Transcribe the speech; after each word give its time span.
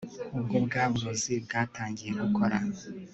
ubwo 0.37 0.57
bwa 0.65 0.83
burozi 0.91 1.33
bwatangiye 1.45 2.11
gukora 2.21 2.57